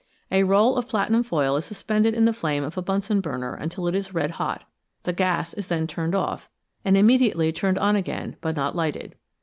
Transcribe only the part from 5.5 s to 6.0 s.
is then